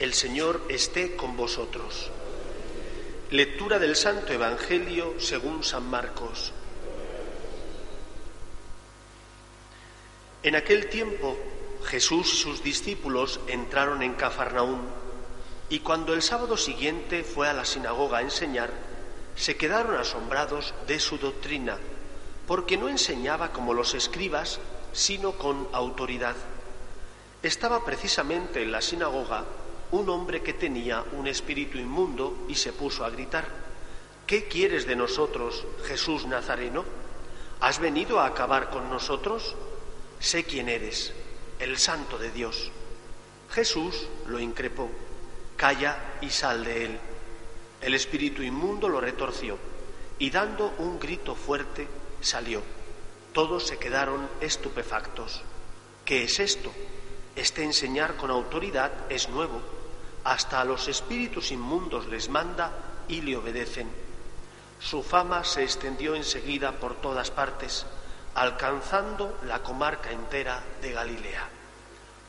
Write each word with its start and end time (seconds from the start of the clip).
El 0.00 0.14
Señor 0.14 0.62
esté 0.70 1.14
con 1.14 1.36
vosotros. 1.36 2.10
Lectura 3.30 3.78
del 3.78 3.94
Santo 3.96 4.32
Evangelio 4.32 5.16
según 5.18 5.62
San 5.62 5.90
Marcos. 5.90 6.54
En 10.42 10.56
aquel 10.56 10.88
tiempo 10.88 11.36
Jesús 11.84 12.32
y 12.32 12.36
sus 12.38 12.62
discípulos 12.62 13.40
entraron 13.46 14.02
en 14.02 14.14
Cafarnaúm 14.14 14.80
y 15.68 15.80
cuando 15.80 16.14
el 16.14 16.22
sábado 16.22 16.56
siguiente 16.56 17.22
fue 17.22 17.50
a 17.50 17.52
la 17.52 17.66
sinagoga 17.66 18.18
a 18.18 18.22
enseñar, 18.22 18.70
se 19.36 19.58
quedaron 19.58 19.96
asombrados 19.96 20.72
de 20.86 20.98
su 20.98 21.18
doctrina, 21.18 21.76
porque 22.46 22.78
no 22.78 22.88
enseñaba 22.88 23.52
como 23.52 23.74
los 23.74 23.92
escribas, 23.92 24.60
sino 24.94 25.32
con 25.32 25.68
autoridad. 25.72 26.36
Estaba 27.42 27.84
precisamente 27.84 28.62
en 28.62 28.72
la 28.72 28.80
sinagoga 28.80 29.44
un 29.92 30.08
hombre 30.08 30.42
que 30.42 30.52
tenía 30.52 31.04
un 31.12 31.26
espíritu 31.26 31.78
inmundo 31.78 32.44
y 32.48 32.54
se 32.54 32.72
puso 32.72 33.04
a 33.04 33.10
gritar, 33.10 33.46
¿qué 34.26 34.46
quieres 34.46 34.86
de 34.86 34.94
nosotros, 34.94 35.64
Jesús 35.84 36.26
Nazareno? 36.26 36.84
¿Has 37.60 37.80
venido 37.80 38.20
a 38.20 38.26
acabar 38.26 38.70
con 38.70 38.88
nosotros? 38.88 39.56
Sé 40.20 40.44
quién 40.44 40.68
eres, 40.68 41.12
el 41.58 41.76
santo 41.76 42.18
de 42.18 42.30
Dios. 42.30 42.70
Jesús 43.50 44.06
lo 44.28 44.38
increpó, 44.38 44.88
calla 45.56 45.98
y 46.20 46.30
sal 46.30 46.64
de 46.64 46.84
él. 46.84 46.98
El 47.80 47.94
espíritu 47.94 48.42
inmundo 48.42 48.88
lo 48.88 49.00
retorció 49.00 49.58
y 50.18 50.30
dando 50.30 50.72
un 50.78 51.00
grito 51.00 51.34
fuerte 51.34 51.88
salió. 52.20 52.62
Todos 53.32 53.66
se 53.66 53.78
quedaron 53.78 54.28
estupefactos. 54.40 55.42
¿Qué 56.04 56.24
es 56.24 56.38
esto? 56.38 56.70
Este 57.34 57.64
enseñar 57.64 58.16
con 58.16 58.30
autoridad 58.30 58.92
es 59.08 59.28
nuevo 59.28 59.79
hasta 60.24 60.60
a 60.60 60.64
los 60.64 60.88
espíritus 60.88 61.50
inmundos 61.50 62.06
les 62.06 62.28
manda 62.28 62.72
y 63.08 63.22
le 63.22 63.36
obedecen. 63.36 63.90
Su 64.78 65.02
fama 65.02 65.44
se 65.44 65.62
extendió 65.62 66.14
enseguida 66.14 66.72
por 66.72 67.00
todas 67.00 67.30
partes, 67.30 67.86
alcanzando 68.34 69.38
la 69.46 69.62
comarca 69.62 70.10
entera 70.10 70.62
de 70.80 70.92
Galilea. 70.92 71.48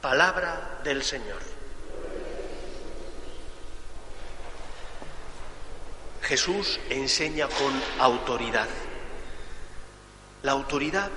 Palabra 0.00 0.80
del 0.82 1.02
Señor. 1.02 1.40
Jesús 6.22 6.80
enseña 6.88 7.46
con 7.48 7.72
autoridad. 7.98 8.68
La 10.42 10.52
autoridad 10.52 11.10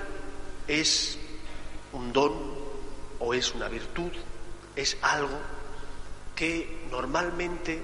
es 0.68 1.18
un 1.94 2.12
don 2.12 2.34
o 3.20 3.34
es 3.34 3.54
una 3.56 3.68
virtud, 3.68 4.12
es 4.76 4.98
algo 5.02 5.40
que 6.36 6.86
normalmente 6.92 7.82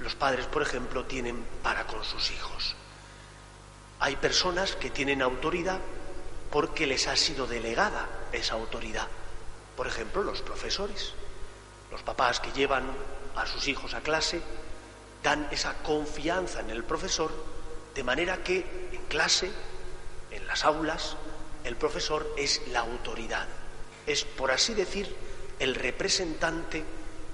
los 0.00 0.14
padres, 0.14 0.46
por 0.46 0.62
ejemplo, 0.62 1.04
tienen 1.06 1.44
para 1.62 1.86
con 1.86 2.04
sus 2.04 2.30
hijos. 2.30 2.76
Hay 4.00 4.16
personas 4.16 4.76
que 4.76 4.90
tienen 4.90 5.22
autoridad 5.22 5.80
porque 6.50 6.86
les 6.86 7.08
ha 7.08 7.16
sido 7.16 7.46
delegada 7.46 8.08
esa 8.32 8.54
autoridad. 8.54 9.08
Por 9.76 9.86
ejemplo, 9.86 10.22
los 10.22 10.42
profesores, 10.42 11.14
los 11.90 12.02
papás 12.02 12.40
que 12.40 12.52
llevan 12.52 12.84
a 13.36 13.46
sus 13.46 13.66
hijos 13.68 13.94
a 13.94 14.00
clase, 14.00 14.40
dan 15.22 15.48
esa 15.50 15.74
confianza 15.82 16.60
en 16.60 16.70
el 16.70 16.84
profesor, 16.84 17.32
de 17.94 18.04
manera 18.04 18.42
que 18.44 18.88
en 18.92 19.04
clase, 19.06 19.50
en 20.30 20.46
las 20.46 20.64
aulas, 20.64 21.16
el 21.64 21.76
profesor 21.76 22.34
es 22.36 22.62
la 22.68 22.80
autoridad, 22.80 23.46
es, 24.06 24.24
por 24.24 24.50
así 24.50 24.74
decir, 24.74 25.14
el 25.58 25.74
representante 25.74 26.84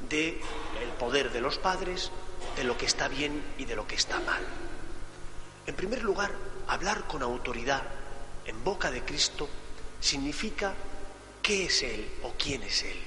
del 0.08 0.38
poder 0.98 1.32
de 1.32 1.40
los 1.40 1.58
padres, 1.58 2.10
de 2.56 2.64
lo 2.64 2.76
que 2.76 2.86
está 2.86 3.08
bien 3.08 3.42
y 3.58 3.64
de 3.64 3.76
lo 3.76 3.86
que 3.86 3.94
está 3.94 4.20
mal. 4.20 4.42
En 5.66 5.74
primer 5.74 6.02
lugar, 6.02 6.32
hablar 6.68 7.06
con 7.06 7.22
autoridad 7.22 7.82
en 8.46 8.62
boca 8.64 8.90
de 8.90 9.02
Cristo 9.04 9.48
significa 10.00 10.74
qué 11.42 11.66
es 11.66 11.82
Él 11.82 12.08
o 12.22 12.32
quién 12.38 12.62
es 12.62 12.82
Él. 12.82 12.98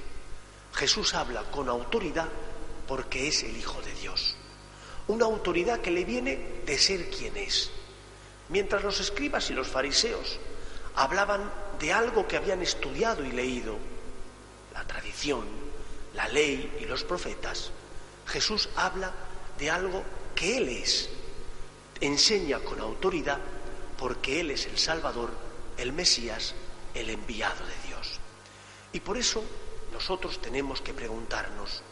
Jesús 0.74 1.14
habla 1.14 1.42
con 1.50 1.68
autoridad 1.68 2.28
porque 2.86 3.28
es 3.28 3.42
el 3.42 3.56
Hijo 3.56 3.80
de 3.82 3.92
Dios. 3.94 4.36
Una 5.08 5.24
autoridad 5.24 5.80
que 5.80 5.90
le 5.90 6.04
viene 6.04 6.62
de 6.66 6.78
ser 6.78 7.08
quien 7.10 7.36
es. 7.36 7.70
Mientras 8.48 8.82
los 8.82 9.00
escribas 9.00 9.50
y 9.50 9.54
los 9.54 9.68
fariseos 9.68 10.38
hablaban 10.96 11.50
de 11.78 11.92
algo 11.92 12.26
que 12.26 12.36
habían 12.36 12.62
estudiado 12.62 13.24
y 13.24 13.30
leído, 13.30 13.76
la 14.72 14.84
tradición, 14.84 15.44
la 16.18 16.26
ley 16.26 16.78
y 16.80 16.84
los 16.84 17.04
profetas, 17.04 17.70
Jesús 18.26 18.68
habla 18.74 19.14
de 19.56 19.70
algo 19.70 20.02
que 20.34 20.56
Él 20.56 20.68
es, 20.68 21.08
enseña 22.00 22.58
con 22.58 22.80
autoridad 22.80 23.38
porque 23.96 24.40
Él 24.40 24.50
es 24.50 24.66
el 24.66 24.76
Salvador, 24.78 25.30
el 25.76 25.92
Mesías, 25.92 26.56
el 26.92 27.10
enviado 27.10 27.64
de 27.64 27.88
Dios. 27.88 28.18
Y 28.92 28.98
por 28.98 29.16
eso 29.16 29.44
nosotros 29.92 30.42
tenemos 30.42 30.80
que 30.80 30.92
preguntarnos, 30.92 31.84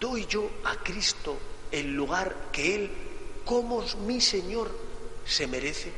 ¿doy 0.00 0.26
yo 0.26 0.50
a 0.64 0.74
Cristo 0.82 1.38
el 1.70 1.94
lugar 1.94 2.50
que 2.50 2.74
Él, 2.74 2.90
como 3.44 3.84
mi 4.06 4.20
Señor, 4.20 4.76
se 5.24 5.46
merece? 5.46 5.92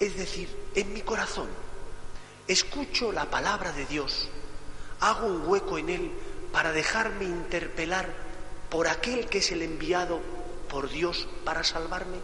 Es 0.00 0.16
decir, 0.16 0.48
en 0.74 0.92
mi 0.92 1.02
corazón, 1.02 1.48
escucho 2.48 3.12
la 3.12 3.30
palabra 3.30 3.70
de 3.70 3.86
Dios, 3.86 4.28
hago 5.00 5.26
un 5.26 5.46
hueco 5.46 5.78
en 5.78 5.88
él 5.88 6.12
para 6.52 6.72
dejarme 6.72 7.24
interpelar 7.24 8.08
por 8.70 8.88
aquel 8.88 9.26
que 9.28 9.38
es 9.38 9.52
el 9.52 9.62
enviado 9.62 10.20
por 10.68 10.88
Dios 10.88 11.28
para 11.44 11.64
salvarme? 11.64 12.18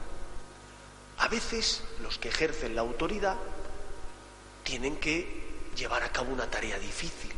A 1.18 1.28
veces 1.28 1.82
los 2.02 2.18
que 2.18 2.28
ejercen 2.28 2.74
la 2.74 2.80
autoridad 2.80 3.36
tienen 4.64 4.96
que 4.96 5.70
llevar 5.76 6.02
a 6.02 6.12
cabo 6.12 6.32
una 6.32 6.48
tarea 6.48 6.78
difícil. 6.78 7.32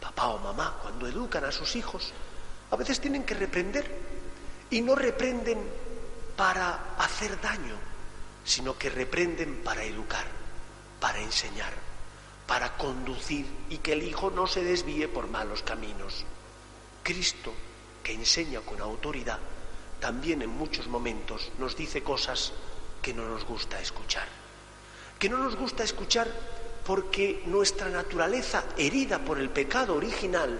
Papá 0.00 0.28
o 0.28 0.38
mamá, 0.38 0.78
cuando 0.82 1.06
educan 1.06 1.44
a 1.44 1.52
sus 1.52 1.76
hijos, 1.76 2.12
a 2.70 2.76
veces 2.76 3.00
tienen 3.00 3.24
que 3.24 3.34
reprender 3.34 3.90
y 4.70 4.80
no 4.80 4.94
reprenden 4.94 5.58
para 6.36 6.94
hacer 6.98 7.40
daño, 7.40 7.76
sino 8.44 8.78
que 8.78 8.90
reprenden 8.90 9.62
para 9.62 9.82
educar, 9.82 10.26
para 11.00 11.18
enseñar 11.18 11.87
para 12.48 12.78
conducir 12.78 13.44
y 13.68 13.76
que 13.76 13.92
el 13.92 14.02
Hijo 14.02 14.30
no 14.30 14.46
se 14.46 14.64
desvíe 14.64 15.06
por 15.06 15.28
malos 15.28 15.62
caminos. 15.62 16.24
Cristo, 17.02 17.52
que 18.02 18.14
enseña 18.14 18.62
con 18.62 18.80
autoridad, 18.80 19.38
también 20.00 20.40
en 20.40 20.48
muchos 20.48 20.88
momentos 20.88 21.52
nos 21.58 21.76
dice 21.76 22.02
cosas 22.02 22.54
que 23.02 23.12
no 23.12 23.28
nos 23.28 23.44
gusta 23.44 23.78
escuchar. 23.80 24.26
Que 25.18 25.28
no 25.28 25.36
nos 25.36 25.56
gusta 25.56 25.84
escuchar 25.84 26.26
porque 26.86 27.42
nuestra 27.44 27.90
naturaleza 27.90 28.64
herida 28.78 29.18
por 29.18 29.38
el 29.38 29.50
pecado 29.50 29.94
original 29.94 30.58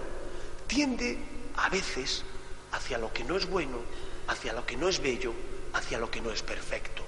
tiende 0.67 1.17
a 1.55 1.69
veces 1.69 2.23
hacia 2.71 2.99
lo 2.99 3.11
que 3.11 3.23
no 3.23 3.35
es 3.35 3.49
bueno, 3.49 3.79
hacia 4.27 4.53
lo 4.53 4.63
que 4.63 4.77
no 4.77 4.89
es 4.89 5.01
bello, 5.01 5.33
hacia 5.73 5.97
lo 5.97 6.11
que 6.11 6.21
no 6.21 6.29
es 6.29 6.43
perfecto. 6.43 7.01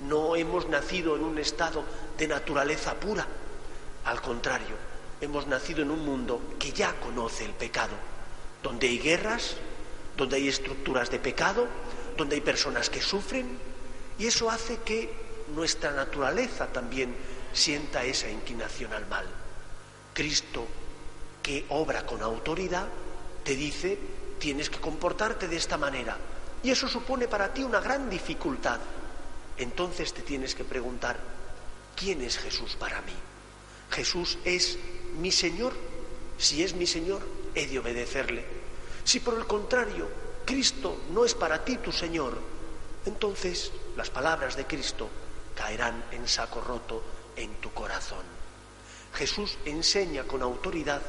No 0.00 0.36
hemos 0.36 0.68
nacido 0.68 1.16
en 1.16 1.24
un 1.24 1.38
estado 1.38 1.84
de 2.18 2.28
naturaleza 2.28 2.94
pura, 3.00 3.26
al 4.04 4.20
contrario, 4.20 4.76
hemos 5.20 5.46
nacido 5.46 5.82
en 5.82 5.90
un 5.90 6.04
mundo 6.04 6.40
que 6.58 6.72
ya 6.72 6.94
conoce 7.00 7.44
el 7.44 7.52
pecado, 7.52 7.94
donde 8.62 8.88
hay 8.88 8.98
guerras, 8.98 9.56
donde 10.16 10.36
hay 10.36 10.48
estructuras 10.48 11.10
de 11.10 11.18
pecado, 11.18 11.66
donde 12.16 12.36
hay 12.36 12.40
personas 12.40 12.90
que 12.90 13.00
sufren, 13.00 13.58
y 14.18 14.26
eso 14.26 14.50
hace 14.50 14.78
que 14.78 15.10
nuestra 15.54 15.90
naturaleza 15.90 16.66
también 16.68 17.14
sienta 17.52 18.04
esa 18.04 18.28
inclinación 18.28 18.92
al 18.92 19.06
mal. 19.06 19.26
Cristo, 20.12 20.66
que 21.42 21.66
obra 21.70 22.06
con 22.06 22.22
autoridad, 22.22 22.86
te 23.42 23.54
dice, 23.56 23.98
tienes 24.38 24.70
que 24.70 24.80
comportarte 24.80 25.48
de 25.48 25.56
esta 25.56 25.76
manera. 25.76 26.16
Y 26.62 26.70
eso 26.70 26.88
supone 26.88 27.28
para 27.28 27.52
ti 27.52 27.62
una 27.62 27.80
gran 27.80 28.08
dificultad. 28.08 28.80
Entonces 29.56 30.12
te 30.14 30.22
tienes 30.22 30.54
que 30.54 30.64
preguntar, 30.64 31.18
¿quién 31.96 32.22
es 32.22 32.38
Jesús 32.38 32.76
para 32.76 33.00
mí? 33.02 33.12
Jesús 33.94 34.38
es 34.44 34.78
mi 35.20 35.30
Señor. 35.30 35.72
Si 36.36 36.64
es 36.64 36.74
mi 36.74 36.86
Señor, 36.86 37.22
he 37.54 37.66
de 37.66 37.78
obedecerle. 37.78 38.44
Si 39.04 39.20
por 39.20 39.34
el 39.34 39.46
contrario, 39.46 40.08
Cristo 40.44 41.02
no 41.10 41.24
es 41.24 41.34
para 41.34 41.64
ti 41.64 41.76
tu 41.76 41.92
Señor, 41.92 42.36
entonces 43.06 43.70
las 43.96 44.10
palabras 44.10 44.56
de 44.56 44.66
Cristo 44.66 45.08
caerán 45.54 46.04
en 46.10 46.26
saco 46.26 46.60
roto 46.60 47.02
en 47.36 47.54
tu 47.60 47.72
corazón. 47.72 48.24
Jesús 49.14 49.58
enseña 49.64 50.24
con 50.24 50.42
autoridad 50.42 51.00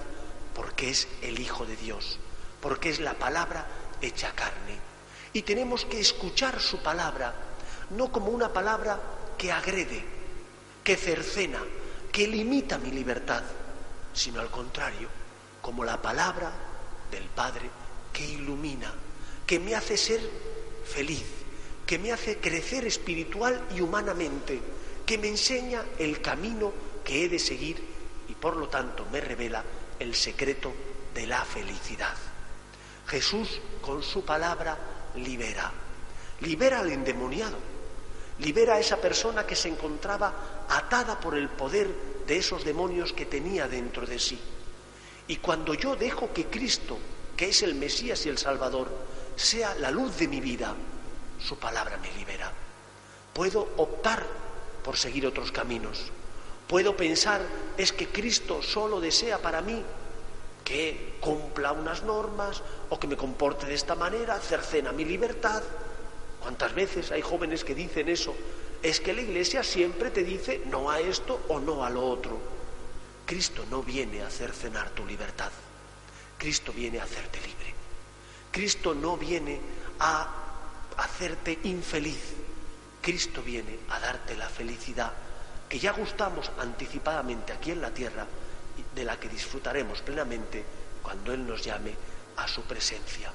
porque 0.53 0.91
es 0.91 1.07
el 1.23 1.39
Hijo 1.39 1.65
de 1.65 1.75
Dios, 1.77 2.19
porque 2.61 2.89
es 2.89 2.99
la 2.99 3.15
palabra 3.15 3.65
hecha 4.01 4.31
carne. 4.35 4.77
Y 5.33 5.41
tenemos 5.41 5.85
que 5.85 5.99
escuchar 5.99 6.61
su 6.61 6.83
palabra, 6.83 7.33
no 7.89 8.11
como 8.11 8.27
una 8.27 8.53
palabra 8.53 9.01
que 9.37 9.51
agrede, 9.51 10.03
que 10.83 10.95
cercena, 10.95 11.59
que 12.15 12.29
limita 12.29 12.77
mi 12.77 12.91
libertad, 12.91 13.43
sino 14.13 14.39
al 14.39 14.49
contrario, 14.49 15.09
como 15.61 15.83
la 15.83 16.01
palabra 16.01 16.49
del 17.11 17.25
Padre 17.25 17.69
que 18.13 18.25
ilumina, 18.25 18.89
que 19.45 19.59
me 19.59 19.75
hace 19.75 19.97
ser 19.97 20.21
feliz, 20.85 21.25
que 21.85 21.99
me 21.99 22.13
hace 22.13 22.37
crecer 22.37 22.87
espiritual 22.87 23.61
y 23.75 23.81
humanamente, 23.81 24.61
que 25.05 25.17
me 25.17 25.27
enseña 25.27 25.83
el 25.99 26.21
camino 26.21 26.71
que 27.03 27.25
he 27.25 27.27
de 27.27 27.37
seguir 27.37 27.83
y 28.29 28.33
por 28.35 28.55
lo 28.55 28.69
tanto 28.69 29.05
me 29.11 29.19
revela 29.19 29.61
el 29.99 30.15
secreto 30.15 30.71
de 31.13 31.27
la 31.27 31.43
felicidad. 31.43 32.15
Jesús 33.07 33.59
con 33.81 34.01
su 34.01 34.23
palabra 34.23 34.77
libera, 35.17 35.69
libera 36.39 36.79
al 36.79 36.93
endemoniado, 36.93 37.57
libera 38.39 38.75
a 38.75 38.79
esa 38.79 38.97
persona 38.97 39.45
que 39.45 39.55
se 39.55 39.69
encontraba 39.69 40.65
atada 40.69 41.19
por 41.19 41.35
el 41.35 41.49
poder 41.49 41.87
de 42.27 42.37
esos 42.37 42.63
demonios 42.63 43.13
que 43.13 43.25
tenía 43.25 43.67
dentro 43.67 44.05
de 44.05 44.19
sí. 44.19 44.39
Y 45.27 45.37
cuando 45.37 45.73
yo 45.73 45.95
dejo 45.95 46.33
que 46.33 46.47
Cristo, 46.47 46.97
que 47.35 47.49
es 47.49 47.61
el 47.63 47.75
Mesías 47.75 48.25
y 48.25 48.29
el 48.29 48.37
Salvador, 48.37 48.89
sea 49.35 49.75
la 49.75 49.91
luz 49.91 50.17
de 50.17 50.27
mi 50.27 50.39
vida, 50.39 50.75
su 51.39 51.57
palabra 51.57 51.97
me 51.97 52.11
libera. 52.13 52.51
Puedo 53.33 53.73
optar 53.77 54.25
por 54.83 54.97
seguir 54.97 55.25
otros 55.25 55.51
caminos. 55.51 56.11
Puedo 56.67 56.95
pensar, 56.95 57.41
es 57.77 57.91
que 57.91 58.07
Cristo 58.07 58.61
solo 58.61 58.99
desea 58.99 59.39
para 59.39 59.61
mí 59.61 59.83
que 60.63 61.17
cumpla 61.21 61.71
unas 61.71 62.03
normas 62.03 62.61
o 62.89 62.99
que 62.99 63.07
me 63.07 63.17
comporte 63.17 63.67
de 63.67 63.75
esta 63.75 63.93
manera, 63.93 64.39
cercena 64.39 64.91
mi 64.91 65.05
libertad. 65.05 65.61
¿Cuántas 66.45 66.75
veces 66.75 67.11
hay 67.11 67.23
jóvenes 67.23 67.63
que 67.63 67.73
dicen 67.73 68.07
eso? 68.07 68.35
Es 68.83 68.99
que 68.99 69.15
la 69.15 69.21
iglesia 69.21 69.63
siempre 69.63 70.11
te 70.11 70.23
dice 70.23 70.61
no 70.67 70.91
a 70.91 70.99
esto 70.99 71.43
o 71.47 71.59
no 71.59 71.83
a 71.83 71.89
lo 71.89 72.05
otro. 72.05 72.37
Cristo 73.25 73.65
no 73.71 73.81
viene 73.81 74.21
a 74.21 74.27
hacer 74.27 74.51
cenar 74.51 74.91
tu 74.91 75.07
libertad. 75.07 75.51
Cristo 76.37 76.71
viene 76.71 76.99
a 76.99 77.03
hacerte 77.05 77.39
libre. 77.39 77.73
Cristo 78.51 78.93
no 78.93 79.17
viene 79.17 79.59
a 79.97 80.27
hacerte 80.97 81.57
infeliz. 81.63 82.35
Cristo 83.01 83.41
viene 83.41 83.79
a 83.89 83.99
darte 83.99 84.35
la 84.35 84.47
felicidad 84.47 85.13
que 85.67 85.79
ya 85.79 85.93
gustamos 85.93 86.51
anticipadamente 86.59 87.53
aquí 87.53 87.71
en 87.71 87.81
la 87.81 87.89
tierra, 87.89 88.27
de 88.93 89.03
la 89.03 89.19
que 89.19 89.29
disfrutaremos 89.29 90.03
plenamente 90.03 90.63
cuando 91.01 91.33
Él 91.33 91.47
nos 91.47 91.63
llame 91.63 91.95
a 92.37 92.47
su 92.47 92.61
presencia. 92.65 93.33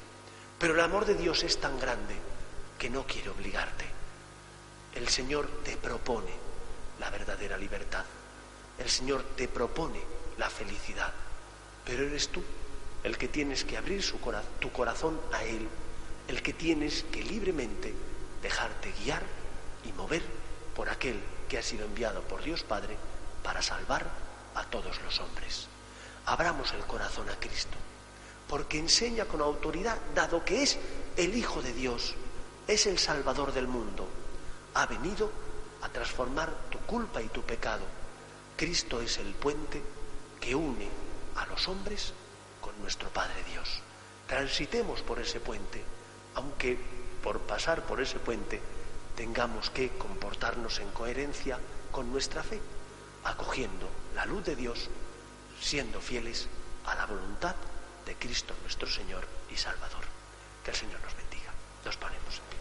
Pero 0.60 0.74
el 0.74 0.80
amor 0.80 1.06
de 1.06 1.14
Dios 1.16 1.42
es 1.42 1.58
tan 1.58 1.76
grande 1.80 2.14
que 2.80 2.88
no 2.88 3.06
quiere 3.06 3.28
obligarte. 3.28 3.84
El 4.94 5.06
Señor 5.10 5.46
te 5.62 5.76
propone 5.76 6.32
la 6.98 7.10
verdadera 7.10 7.58
libertad. 7.58 8.06
El 8.78 8.88
Señor 8.88 9.22
te 9.36 9.48
propone 9.48 10.00
la 10.38 10.48
felicidad. 10.48 11.12
Pero 11.84 12.04
eres 12.04 12.30
tú 12.30 12.42
el 13.04 13.18
que 13.18 13.28
tienes 13.28 13.64
que 13.64 13.76
abrir 13.76 14.02
tu 14.60 14.72
corazón 14.72 15.20
a 15.30 15.44
Él, 15.44 15.68
el 16.26 16.40
que 16.40 16.54
tienes 16.54 17.04
que 17.12 17.22
libremente 17.22 17.94
dejarte 18.42 18.94
guiar 19.04 19.22
y 19.84 19.92
mover 19.92 20.22
por 20.74 20.88
aquel 20.88 21.20
que 21.50 21.58
ha 21.58 21.62
sido 21.62 21.84
enviado 21.84 22.22
por 22.22 22.42
Dios 22.42 22.62
Padre 22.62 22.96
para 23.42 23.60
salvar 23.60 24.06
a 24.54 24.64
todos 24.64 25.02
los 25.02 25.20
hombres. 25.20 25.66
Abramos 26.24 26.72
el 26.72 26.80
corazón 26.86 27.28
a 27.28 27.38
Cristo, 27.38 27.76
porque 28.48 28.78
enseña 28.78 29.26
con 29.26 29.42
autoridad, 29.42 29.98
dado 30.14 30.42
que 30.46 30.62
es 30.62 30.78
el 31.18 31.36
Hijo 31.36 31.60
de 31.60 31.74
Dios, 31.74 32.14
es 32.66 32.86
el 32.86 32.98
Salvador 32.98 33.52
del 33.52 33.66
mundo. 33.66 34.06
Ha 34.74 34.86
venido 34.86 35.30
a 35.82 35.88
transformar 35.88 36.52
tu 36.70 36.78
culpa 36.80 37.22
y 37.22 37.28
tu 37.28 37.42
pecado. 37.42 37.84
Cristo 38.56 39.00
es 39.00 39.18
el 39.18 39.32
puente 39.34 39.82
que 40.40 40.54
une 40.54 40.88
a 41.36 41.46
los 41.46 41.68
hombres 41.68 42.12
con 42.60 42.78
nuestro 42.80 43.08
Padre 43.08 43.42
Dios. 43.52 43.80
Transitemos 44.26 45.02
por 45.02 45.18
ese 45.18 45.40
puente, 45.40 45.82
aunque 46.34 46.78
por 47.22 47.40
pasar 47.40 47.82
por 47.84 48.00
ese 48.00 48.18
puente 48.18 48.60
tengamos 49.16 49.70
que 49.70 49.90
comportarnos 49.98 50.78
en 50.78 50.90
coherencia 50.92 51.58
con 51.90 52.10
nuestra 52.10 52.42
fe, 52.42 52.60
acogiendo 53.24 53.88
la 54.14 54.24
luz 54.24 54.44
de 54.44 54.56
Dios, 54.56 54.88
siendo 55.60 56.00
fieles 56.00 56.48
a 56.86 56.94
la 56.94 57.06
voluntad 57.06 57.54
de 58.06 58.14
Cristo 58.14 58.54
nuestro 58.62 58.88
Señor 58.88 59.26
y 59.50 59.56
Salvador. 59.56 60.04
Que 60.64 60.70
el 60.70 60.76
Señor 60.76 61.00
nos 61.00 61.14
bendiga. 61.16 61.29
Nos 61.84 61.96
ponemos 61.96 62.34
en 62.34 62.44
pie. 62.50 62.58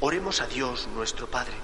Oremos 0.00 0.40
a 0.40 0.46
Dios 0.46 0.88
nuestro 0.94 1.26
Padre 1.26 1.54